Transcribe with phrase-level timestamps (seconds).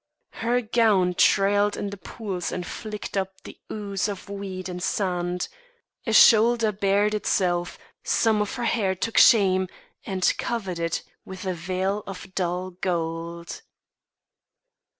[0.41, 5.47] Her gown trailed in the pools and flicked up the ooze of weed and sand;
[6.07, 9.67] a shoulder bared itself; some of her hair took shame
[10.03, 13.61] and covered it with a veil of dull gold.